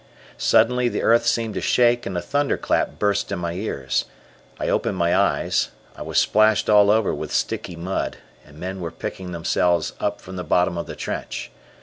Suddenly, 0.39 0.89
the 0.89 1.03
earth 1.03 1.27
seemed 1.27 1.53
to 1.53 1.61
shake 1.61 2.07
and 2.07 2.17
a 2.17 2.23
thunderclap 2.23 2.97
burst 2.97 3.31
in 3.31 3.37
my 3.37 3.53
ears. 3.53 4.05
I 4.59 4.67
opened 4.67 4.97
my 4.97 5.15
eyes, 5.15 5.69
I 5.95 6.01
was 6.01 6.17
splashed 6.17 6.71
all 6.71 6.89
over 6.89 7.13
with 7.13 7.31
sticky 7.31 7.75
mud, 7.75 8.17
and 8.43 8.57
men 8.57 8.81
were 8.81 8.89
picking 8.89 9.31
themselves 9.31 9.93
up 9.99 10.19
from 10.19 10.37
the 10.37 10.43
bottom 10.43 10.75
of 10.75 10.87
the 10.87 10.95
trench. 10.95 11.51